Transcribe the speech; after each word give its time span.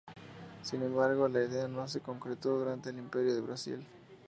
Sin 0.63 0.81
embargo, 0.81 1.27
la 1.27 1.43
idea 1.43 1.67
no 1.67 1.87
se 1.87 1.99
concretó 2.01 2.57
durante 2.57 2.89
el 2.89 2.97
Imperio 2.97 3.35
del 3.35 3.43
Brasil. 3.43 3.85